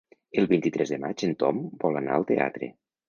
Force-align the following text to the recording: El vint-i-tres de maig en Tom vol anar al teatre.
El 0.41 0.47
vint-i-tres 0.53 0.93
de 0.95 0.99
maig 1.03 1.23
en 1.27 1.35
Tom 1.43 1.59
vol 1.85 2.01
anar 2.01 2.17
al 2.17 2.27
teatre. 2.33 2.73